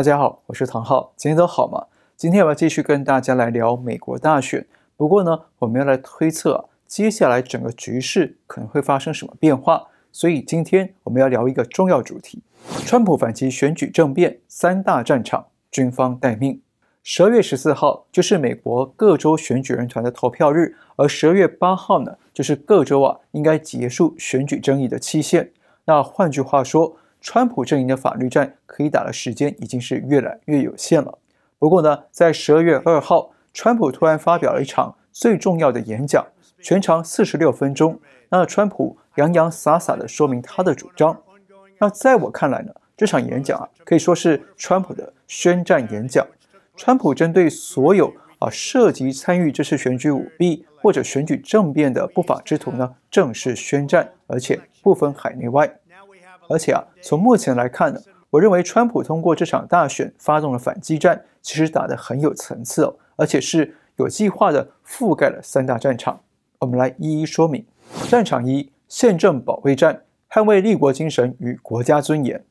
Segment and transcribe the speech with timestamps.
[0.00, 1.84] 大家好，我是唐浩，今天都好吗？
[2.16, 4.66] 今天我要继续跟大家来聊美国大选。
[4.96, 9.88] 不过呢，我们要来推测，接下来整个局势可能会发生什么变化。
[10.10, 12.42] 所以今天我们要聊一个重要主题：
[12.86, 16.58] 川普反击选举政变，三大战场，军方待命。
[17.02, 25.52] 十二月十四号就是美国各州选举人团的投票日，而十二月八号呢，就是各州啊应该结束选举争议的期限。
[25.84, 31.18] 那换句话说，川普阵营的法律战可以打的时间已经是越来越有限了。
[31.58, 36.26] 不过呢，在十二月二号，川普突然发表了一场最重要的演讲，
[36.62, 38.00] 全长四十六分钟。
[38.30, 41.20] 那川普洋洋洒洒地说明他的主张。
[41.78, 46.26] 那在我看来呢，这场演讲啊，可以说是川普的宣战演讲。
[46.76, 55.79] 川普针对所有啊涉及参与这次选举舞弊或者选举政变的不法之徒呢，正式宣战，而且不分海内外。
[56.50, 66.20] 而且啊，从目前来看呢，我认为川普通过这场大选发动了反击战，其实打得很有层次哦，而且是有计划的覆盖了三大战场。
[66.58, 67.64] 我们来一一说明。
[68.08, 72.44] 战场一：宪政保卫战，捍卫立国精神与国家尊严。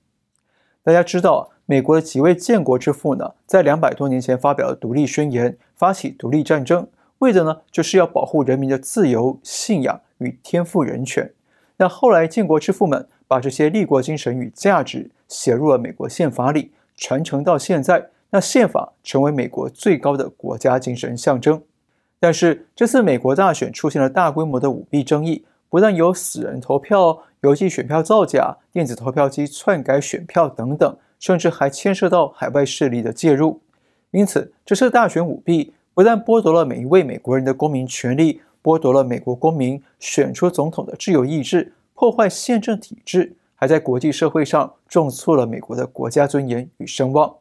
[0.82, 6.88] 大家知道啊，美国的几位建国之父呢，在两百多年前发表了独立宣言，发起独立战争，
[7.18, 11.34] 为的呢，就是要保护人民的自由、信仰与天赋人权。
[11.76, 13.06] 那后来建国之父们。
[13.30, 21.62] 把这些立国精神与价值写入了美国宪法里，传承到现在，那宪法成为美国最高的国家精神象征。
[22.20, 33.62] 但是这次美国大选出现了大规模的舞弊争议，不但有死人投票、邮寄选票造假、电子投票机篡改选票等等，甚至还牵涉到海外势力的介入。
[34.10, 41.74] 因此，这次大选舞弊不但剥夺了每一位美国人的公民权利，剥夺了美国公民选出总统的自由意志。
[42.00, 47.36] 破坏宪政体制，还在国际社会上重挫了美国的国家尊严与声望。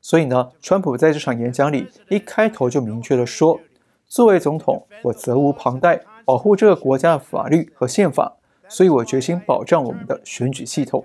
[0.00, 3.58] 所以呢，川普在这场演讲里一开头就明确地说
[4.06, 8.36] ：“作为总统，我责无旁贷，保护这个国家的法律和宪法。
[8.68, 11.04] 所以我决心保障我们的选举系统。”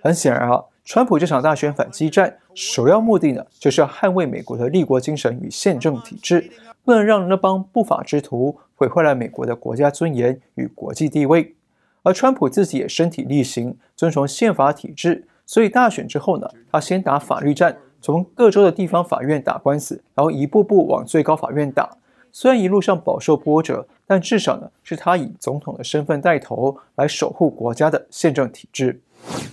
[0.00, 6.52] 很显然啊，川普这场大选反击战首要目的呢，就是要捍卫美国的立国精神与宪政体制，
[6.84, 11.56] 不能让那帮不法之徒毁坏了美国的国家尊严与国际地位。
[12.04, 21.96] 而川普自己也身体力行，遵从宪法体制，所以大选之后呢，他先打法律战，从各州的地方法院打官司，然后一步步往最高法院打。
[22.30, 29.00] 虽然一路上饱受波折，但至少呢，是他以总统的身份带头来守护国家的宪政体制。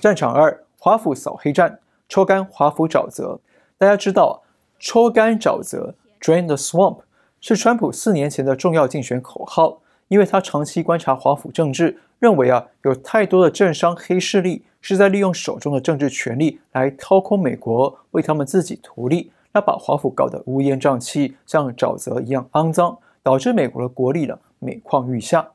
[0.02, 1.80] 战场二，华府扫黑战，
[2.10, 3.40] 抽干华府沼泽。
[3.78, 4.36] 大家知道啊，
[4.78, 6.98] 抽干沼泽 （Drain the Swamp）
[7.40, 9.80] 是川普四年前的重要竞选口号。
[10.10, 25.50] 因为他长期观察华府政治，认为啊，有太多的政商黑势力是在利用手中的政治权力来掏空美国，为他们自己图利，那把华府搞得乌烟瘴气，像沼泽一样肮脏，导致美国的国力呢每况愈下。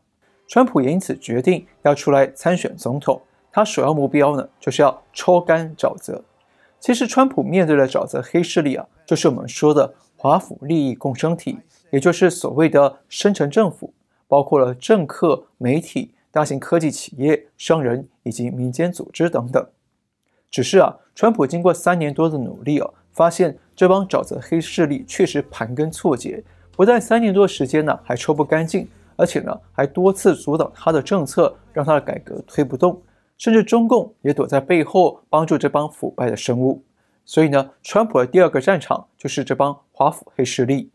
[0.49, 3.23] 川普也因此决定要出来参选总统，
[3.53, 6.21] 他首要目标呢就是要抽干沼泽。
[6.81, 11.57] 其实，川普面对的沼泽黑势力啊，就是我们说的华府利益共生体，
[11.93, 13.95] 也就是所谓的深层政府。
[14.29, 19.67] 包括了政客、媒体、大型科技企业、商人以及民间组织等等。
[20.51, 28.87] 只是啊，川普经过三年多的努力哦，发现这帮沼泽黑势力确实盘根错节，不但三年多时间呢还抽不干净，
[29.17, 33.01] 而且呢还多次阻挡他的政策，让他的改革推不动，
[33.39, 36.85] 甚至中共也躲在背后帮助这帮腐败的生物。
[37.25, 40.91] 所以呢，川普的第二个战场就是这帮华府黑势力。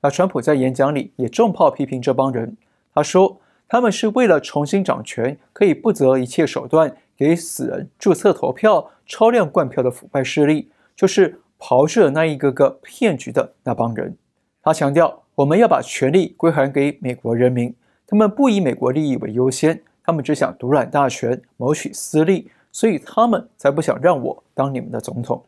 [0.00, 2.56] 那川普在演讲里也重炮批评这帮人，
[2.94, 3.38] 他说
[3.68, 14.16] 他们是为了重新掌权，可以不择一切手段给死人注册投票、超量灌票的腐败势力，就是炮制那一个个骗局的那帮人。
[14.62, 17.74] 他强调，我们要把权力归还给美国人民，
[18.06, 25.44] 他们不以美国利益为优先，他们只想独揽大权，谋取私利，所以他们才不想让我当你们的总统。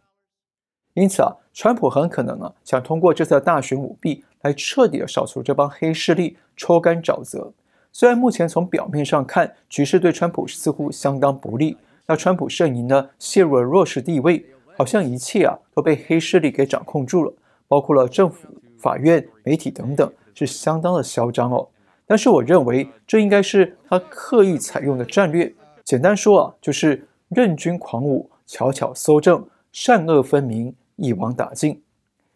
[0.95, 4.25] 因此啊，川普很可能啊想通过这次大选舞弊。
[4.43, 7.53] 来彻底的扫除这帮黑势力，抽干沼泽。
[7.99, 14.45] 虽然目前从表面上看，局势对川普似乎相当不利，那川普阵营呢陷入了弱势地位，
[14.77, 17.33] 好像一切啊都被黑势力给掌控住了，
[17.67, 21.67] 包括了政府、法院、媒体等等，是相当的嚣张哦。
[22.07, 25.51] 但是我认为这应该是他刻意采用的战略。
[25.83, 31.81] 简单说啊，就是任军狂舞，巧巧搜证，善恶分明，一网打尽。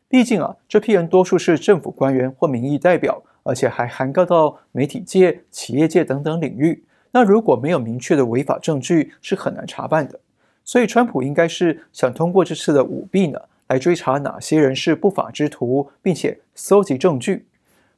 [0.09, 6.85] 毕竟啊，这批人多数是政府官员或民意代表，而且还涵盖到媒体界、企业界等等领域。
[7.13, 10.21] 那如果没有明确的违法证据，是很难查办的。
[10.65, 17.47] 所以川普应该是想通过这次的舞弊呢，来追查哪些人是不法之徒，并且搜集证据。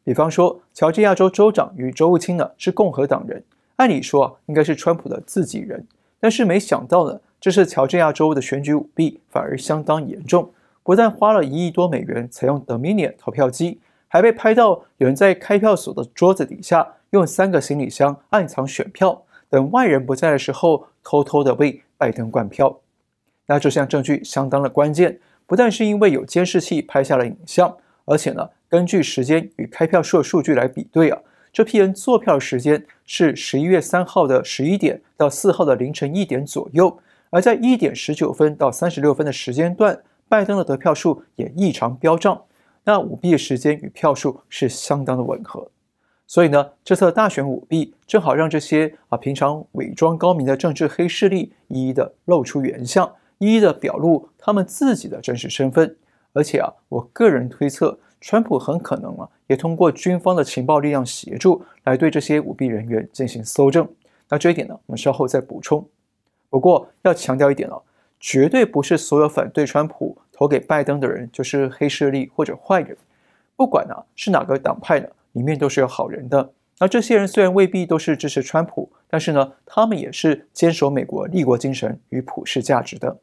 [0.05, 3.43] 比方说，乔治亚州州长与州务卿呢是共和党人，
[3.77, 5.87] 按理说啊应该是川普的自己人，
[6.19, 10.51] 但是没想到呢，这次乔治亚州的选举舞弊反而相当严重，
[10.83, 13.79] 不但花了一亿多美元采用 Dominion 投票机，
[14.13, 22.79] 还被拍到有人在开票所的桌子底下用三个行李箱暗藏选票，等外人不在的时候偷偷的为拜登灌票，
[23.47, 27.75] 那这项证据相当的关键，不但是因为有监视器拍下了影像，
[28.05, 31.19] 而且呢，根据时间与开票数数据来比对啊，
[31.51, 36.99] 这批人坐票时间是十一月三号的十一点到四号的凌晨一点左右，
[37.31, 39.99] 而在一点十九分到三十六分的时间段，
[40.29, 42.43] 拜登的得票数也异常飙涨，
[42.85, 45.71] 那舞弊的时间与票数是相当的吻合。
[46.27, 55.95] 所以呢，这次大选舞弊正好让这些啊平常伪装高明的政治黑势力一一的露出原相，一一的表露他们自己的真实身份。
[56.33, 63.87] 而且啊，我个人推测，川普很可能啊也通过军方的情报力量协助，来对这些舞弊人员进行搜证。
[64.31, 65.87] 那这一点呢，我们稍后再补充。
[66.49, 67.83] 不过要强调一点哦，
[68.19, 72.97] 绝对不是所有反对川普投给拜登的人就是黑势力或者坏人，
[73.55, 75.07] 不管呢是哪个党派呢。
[75.35, 83.17] 里面都是有好人的，而这些人虽然未必都是支持川普，但是呢，他们也是坚守美国立国精神与普世价值的。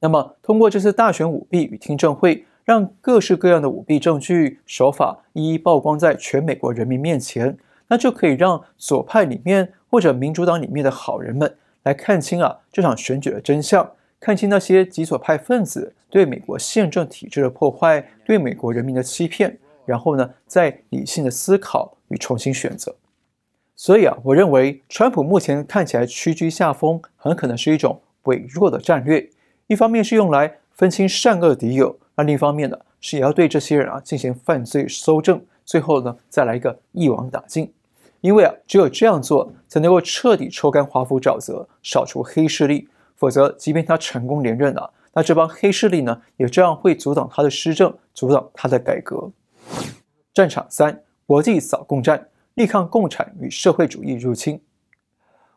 [0.00, 7.56] 那么，通过这次大选舞弊与听证会，让各式各样的舞弊证据手法一一曝光在全美国人民面前，
[7.88, 13.90] 那就可以让左派里面或者民主党里面的好人们来看清啊这场选举的真相，
[14.26, 19.56] 看清那些极左派分子对美国宪政体制的破坏，对美国人民的欺骗。
[19.84, 22.92] 然后呢，再理性的思考与重新选择。
[23.76, 29.30] 所以啊，我认为川普目前看起来屈居下风，很可能是一种伪弱的战略。
[29.68, 37.72] 一方面是用来分清善恶敌友，那另一方面呢，是也要对这些人啊进行犯罪搜证，最后呢，再来一个一网打尽。
[38.22, 42.88] 因为啊，只有这样做，才能够彻底抽干华府沼泽，扫除黑势力。
[43.16, 49.30] 否则，即便他成功连任了，那这帮黑势力呢，也照样会阻挡他的施政，阻挡他的改革。
[50.34, 54.60] 战场三：国际扫共战，力抗共产与社会主义入侵。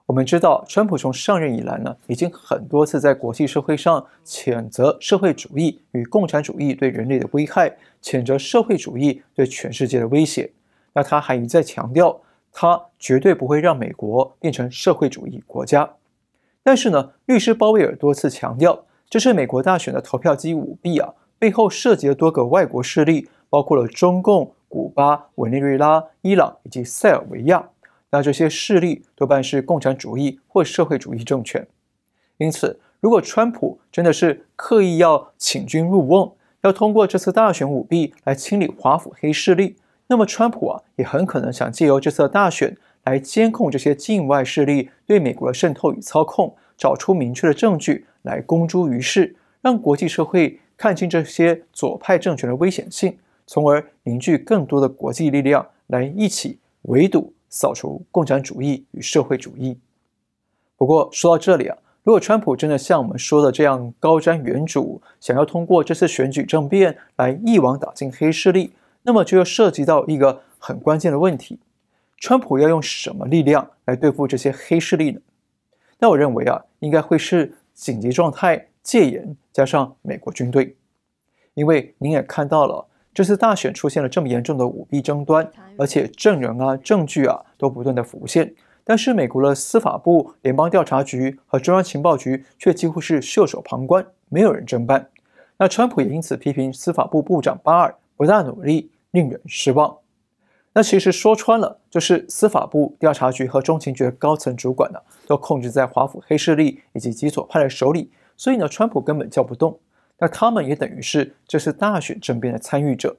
[0.05, 10.51] 我们知道，川普从上任以来呢，已经很多次在国际社会上谴责社会主义与共产主义对人类的危害，谴责社会主义对全世界的威胁。
[10.93, 12.19] 那他还一再强调，
[12.51, 15.87] 他绝对不会让美国变成社会主义国家。
[16.63, 23.29] 但是呢，律师鲍威尔多次强调，这是美国大选的投票机舞弊啊，背后涉及了多个外国势力。
[23.51, 27.67] 包括了中共、古巴、委内瑞拉、伊朗以及塞尔维亚，
[28.11, 31.67] 那这些势力多半是共产主义或社会主义政权。
[32.37, 39.75] 因此，如果川普真的是刻意要请君入瓮，要通过这次大选舞弊来清理华府黑势力，
[40.05, 53.17] 那么川普啊也很可能想借由这次大选来监控这些境外势力对美国的渗透与操控，找出明确的证据来公诸于世，让国际社会看清这些左派政权的危险性。
[53.45, 59.79] 从而凝聚更多的国际力量来一起围堵、扫除共产主义与社会主义。
[60.77, 68.71] 不过说到这里啊，如果川普真的像我们说的这样高瞻远瞩，想要通过这次选举政变来一网打尽黑势力，
[69.01, 71.57] 那么就要涉及到一个很关键的问题：
[72.19, 75.21] 川普要用什么力量来对付这些黑势力呢？
[75.97, 80.75] 那我认为啊，应该会是紧急状态、戒严加上美国军队，
[81.53, 82.85] 因为您也看到了。
[83.13, 95.09] 这次大选出现了这么严重的舞弊争端，而且证人啊、证据啊都不断的浮现，但是美国的司法部、联邦调查局和中央情报局却几乎是袖手旁观，没有人侦办。
[95.57, 99.97] 那川普也因此批评司法部部长巴尔不大努力，令人失望。
[100.71, 109.79] 那其实说穿了，就是司法部、调查局和中情局的高层主管呢，都控制在华府黑势力以及极左派的手里，所以呢，川普根本叫不动。
[110.19, 113.17] 那他们也等于是这次大选政变的参与者，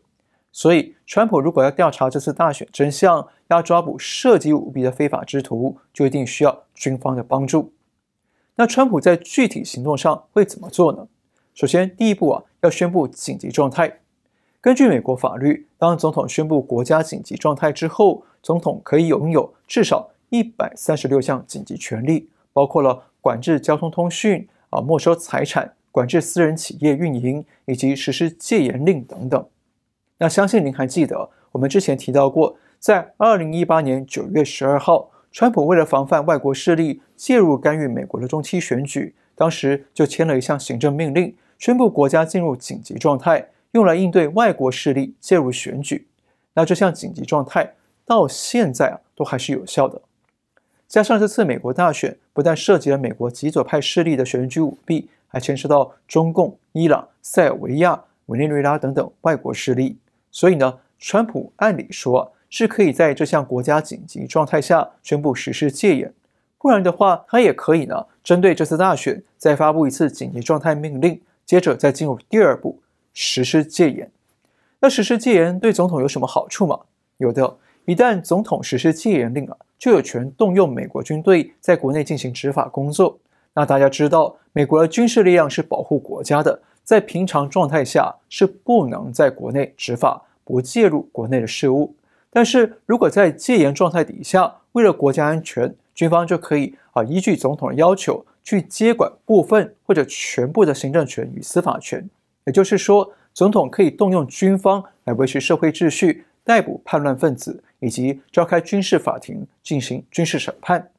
[0.52, 7.72] 所以川普如果要调查这次大选真相，要抓捕涉及舞弊的非法之徒，就一定需要军方的帮助。
[8.54, 11.08] 那川普在具体行动上会怎么做呢？
[11.54, 14.00] 首先，第一步啊，要宣布紧急状态。
[14.62, 25.72] 根据美国法律，当总统宣布国家紧急状态之后，总统可以拥有至少一百三十六项紧急权力，包括了管制交通通讯啊，没收财产。
[25.90, 29.44] 管制私人企业运营以及实施戒严令等等。
[30.18, 46.06] 那相信您还记得，我们之前提到过，在二零一八年九月十二号，川普为了防范外国势力介入干预美国的中期选举，当时就签了一项行政命令，宣布国家进入紧急状态，用来应对外国势力介入选举。
[46.54, 47.74] 那这项紧急状态
[48.04, 50.02] 到现在啊都还是有效的。
[50.88, 59.96] 加上这次美国大选不但涉及了美国极左派势力的选举舞弊，还牵涉到中共、伊朗、塞尔维亚、委内瑞拉等等外国势力，
[60.32, 66.12] 所以呢，川普按理说是可以在这项国家紧急状态下宣布实施戒严。
[66.58, 72.80] 不然的话，他也可以呢，针对这次大选再发布一次紧急状态命令，接着再进入第二步，
[73.12, 74.10] 实施戒严。
[74.80, 76.78] 那实施戒严对总统有什么好处吗？
[77.18, 83.18] 有的，一旦总统实施戒严令啊，就有权动用美国军队在国内进行执法工作。
[83.52, 91.94] 那大家知道，美国的军事力量是保护国家的，在平常状态下是不能在国内执法，不介入国内的事务。
[92.30, 102.08] 但是如果在戒严状态底下，为了国家安全，军方就可以啊，依据总统的要求去接管部分或者全部的行政权与司法权。
[102.46, 110.90] 也就是说，总统可以动用军方来维持社会秩序、逮捕叛乱分子以及召开军事法庭进行军事审判。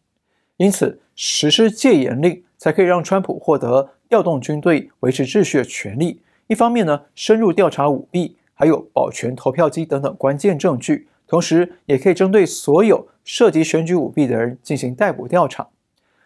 [0.58, 6.22] 因此，实施戒严令才可以让川普获得调动军队维持秩序的权利。
[6.48, 11.08] 一方面呢，深入调查舞弊，还有保全投票机等等关键证据。
[11.28, 15.68] 同时，也可以针对所有涉及选举舞弊的人进行逮捕调查。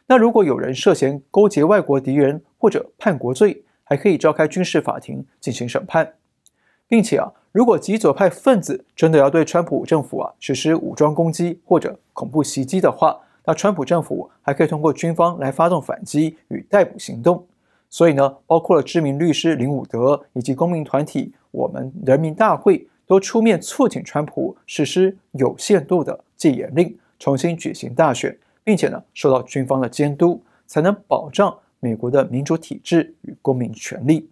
[0.07, 6.15] 那如果有人涉嫌勾结外国敌人或者叛国罪，还可以召开军事法庭进行审判。
[6.89, 17.48] 并且啊，如果极左派分子真的要对川普政府啊实施武装攻击或者恐怖袭击的话，那川普政府还可以通过军方来发动反击与逮捕行动。
[17.89, 22.86] 所以呢，包括了知名律师林伍德以及公民团体我们人民大会。
[23.08, 34.27] 都出面促请川普实施有限度的戒严令，重新举行大选，并且呢受到军方的监督，才能保障美国的民主体制与公民权利。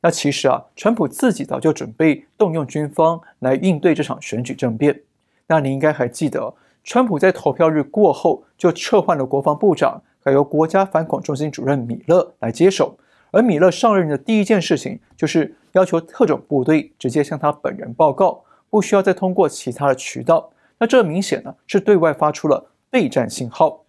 [0.00, 5.02] 那其实啊，川普自己早就准备动用军方来应对这场选举政变。
[5.48, 12.96] 那你应该还记得，川普在投票日过后就撤换了国防部长，还由国家反恐中心主任米勒来接手。
[13.32, 20.50] 而米勒上任的第一件事情就是要求特种部队直接向他本人报告，不需要再通过其他的渠道。
[20.78, 23.84] 那这明显呢是对外发出了备战信号。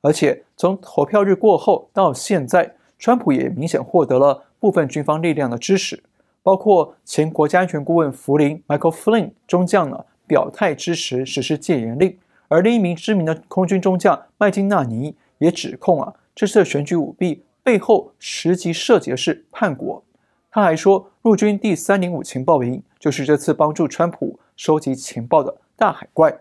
[0.00, 6.02] 而且从投票日过后到现在，川普也明显获得了部分军方力量的支持，
[6.42, 17.42] 包括前国家安全顾问福林 （Michael Flynn） 中将呢表态支持实施戒严令，而另一名知名的空军中将麦金纳尼也指控啊这次的选举舞弊。
[17.60, 20.02] 背后实际涉及的是叛国。
[20.50, 26.34] 他还说，陆军第三零五情报营就是这次帮助川普收集情报的大海怪。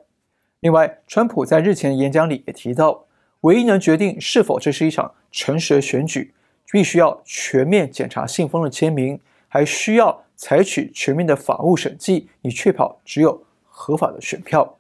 [0.62, 3.04] 另外，川普在日前演讲里也提到，
[3.42, 6.34] 唯一能决定是否这是一场诚实的选举，
[6.72, 14.78] 必须要全面检查信封的签名，还需要采取全面的法务审计，以确保只有合法的选票。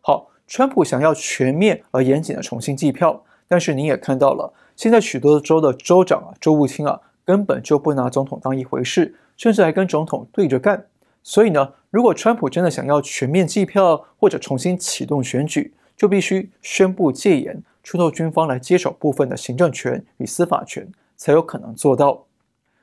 [0.00, 4.52] 好，川普想要全面而严谨的重新计票，但是你也看到了。
[4.76, 10.86] 现在许多州的州长啊、州务卿啊，根本就不拿总统当一回事，甚至还跟总统对着干。
[11.22, 20.86] 所以呢，如果川普真的想要全面计票或者重新启动选举，就必须宣布戒严，出动军方来接手部分的行政权与司法权，
[21.16, 22.24] 才有可能做到。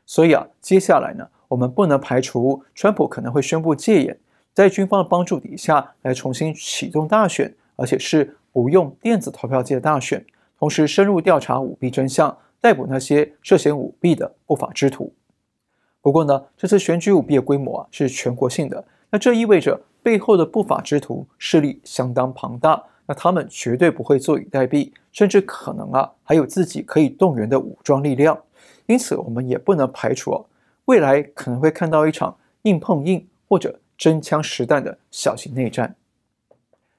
[0.06, 4.18] 所以啊，接下来呢，我们不能排除川普可能会宣布戒严，
[4.54, 10.26] 在军方的帮助底下来重新启动大选，而且是不用电子投票机的大选。
[10.58, 15.14] 同时深入调查舞弊真相，逮捕那些涉嫌舞弊的不法之徒。
[16.02, 28.42] 不过呢，这次选举舞弊的规模啊是全国性的，那这意味着背后的不法之徒势力相当庞大，那他们绝对不会坐以待毙，甚至可能啊还有自己可以动员的武装力量。
[28.86, 30.42] 因此，我们也不能排除啊
[30.86, 35.94] 未来可能会看到一场硬碰硬或者真枪实弹的小型内战。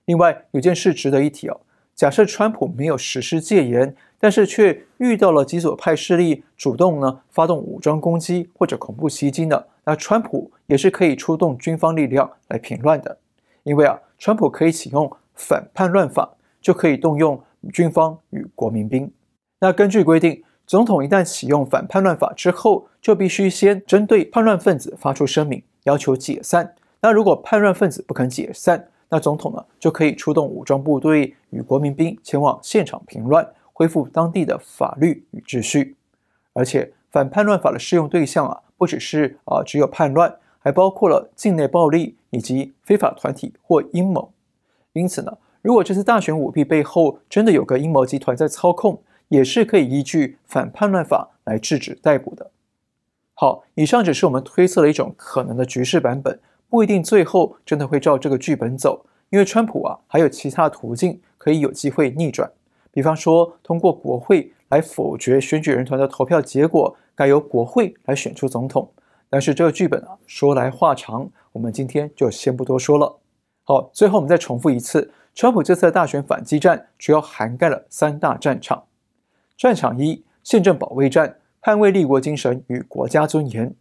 [0.05, 1.59] 另外，有件事值得一提哦。
[1.95, 13.17] 假设川普没有实施戒严，但是却遇到了极左派势力主动呢发动武装攻击或者恐怖袭击呢，那川普也是可以出动军方力量来平乱的，
[13.63, 19.11] 因为啊，川普可以启用反叛乱法，就可以动用军方与国民兵。
[19.61, 26.75] 那根据规定，总统一旦启用反叛乱法之后，就必须先针对叛乱分子发出声明，要求解散。
[27.01, 35.97] 那如果叛乱分子不肯解散，那总统呢，就可以出动武装部队与国民兵前往现场平乱，恢复当地的法律与秩序。
[36.55, 44.33] 而且反叛乱法的适用对象啊，不只是啊、只有叛乱，还包括了境内暴力以及非法团体或阴谋。
[44.95, 52.51] 因此呢，如果这次大选舞弊背后真的有个阴谋集团在操控，也是可以依据反叛乱法来制止逮捕的。
[53.35, 62.51] 好，以上只是我们推测的一种可能的局势版本，不一定最后真的会照这个剧本走，因为川普啊还有其他途径可以有机会逆转，
[62.91, 68.91] 比方说通过国会来否决选举人团的投票结果，改由国会来选出总统。
[69.31, 73.17] 但是这个剧本啊说来话长，我们今天就先不多说了。
[73.73, 78.85] 好，最后我们再重复一次，川普这次的大选反击战主要涵盖了三大战场。
[79.57, 83.75] 战场一，宪政保卫战，捍卫立国精神与国家尊严。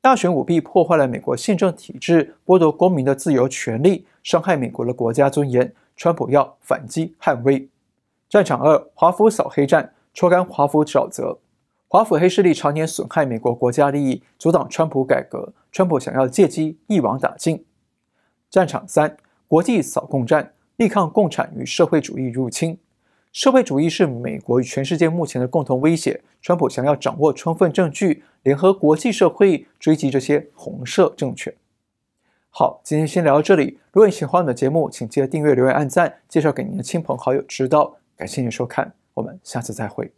[0.00, 5.72] 大选舞弊破坏了美国宪政体制，剥夺公民的自由权利，伤害美国的国家尊严。
[5.94, 7.68] 川普要反击捍卫。
[8.28, 11.38] 战场二，华府扫黑战，抽干华府沼泽。
[11.86, 15.52] 华府黑势力常年损害美国国家利益，阻挡川普改革。
[15.70, 17.64] 川普想要借机一网打尽。
[18.50, 19.16] 战场三，
[19.48, 22.78] 国际扫共战，力抗共产与社会主义入侵。
[23.32, 26.22] 社会主义是美国与全世界目前的共同威胁。
[26.40, 31.54] 川普想要掌握充分证据，联合国际社会追击这些红色政权。
[32.50, 33.78] 好，今天先聊到这里。
[33.92, 37.96] 如果你喜欢我们的节目，请记得订阅、留言、按赞，介绍给您的亲朋好友知道。
[38.16, 40.10] 感谢您收看，我们下次再会。